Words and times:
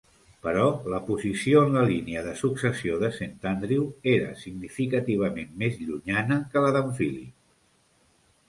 Però 0.43 0.61
la 0.93 1.01
posició 1.09 1.59
en 1.65 1.75
la 1.79 1.83
línia 1.91 2.23
de 2.29 2.33
successió 2.39 2.97
de 3.03 3.11
Sant 3.17 3.35
Andrew 3.51 3.85
era 4.15 4.33
significativament 4.45 5.55
més 5.65 5.79
llunyana 5.91 6.39
que 6.55 6.65
la 6.65 6.73
d'en 6.79 6.93
Phillip. 7.03 7.33